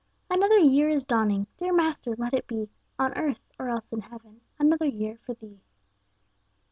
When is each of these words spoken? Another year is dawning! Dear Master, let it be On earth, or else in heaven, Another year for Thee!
Another 0.31 0.57
year 0.57 0.89
is 0.89 1.03
dawning! 1.03 1.45
Dear 1.57 1.71
Master, 1.73 2.15
let 2.15 2.33
it 2.33 2.47
be 2.47 2.71
On 2.97 3.15
earth, 3.15 3.51
or 3.59 3.69
else 3.69 3.91
in 3.91 4.01
heaven, 4.01 4.41
Another 4.57 4.87
year 4.87 5.19
for 5.23 5.35
Thee! 5.35 5.61